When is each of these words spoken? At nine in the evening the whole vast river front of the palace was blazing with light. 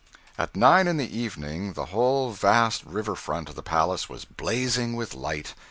At 0.35 0.55
nine 0.55 0.87
in 0.87 0.97
the 0.97 1.15
evening 1.15 1.73
the 1.73 1.85
whole 1.93 2.31
vast 2.31 2.83
river 2.87 3.13
front 3.13 3.49
of 3.49 3.55
the 3.55 3.61
palace 3.61 4.09
was 4.09 4.25
blazing 4.25 4.95
with 4.95 5.13
light. 5.13 5.53